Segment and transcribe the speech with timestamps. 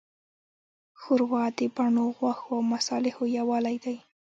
[0.99, 3.97] ښوروا د بڼو، غوښو، او مصالحو یووالی دی.